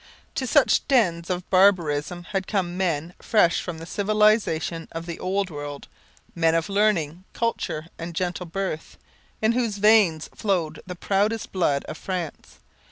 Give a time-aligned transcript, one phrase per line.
[0.33, 5.51] To such dens of barbarism had come men fresh from the civilization of the Old
[5.51, 5.87] World
[6.33, 8.97] men of learning, culture, and gentle birth,
[9.43, 12.57] in whose veins flowed the proudest blood of France.